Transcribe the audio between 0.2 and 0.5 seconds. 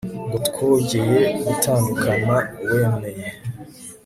ngo